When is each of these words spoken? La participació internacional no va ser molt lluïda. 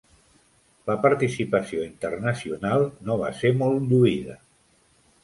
La 0.89 0.93
participació 1.01 1.83
internacional 1.87 2.87
no 3.11 3.19
va 3.25 3.29
ser 3.43 3.53
molt 3.61 3.93
lluïda. 3.93 4.39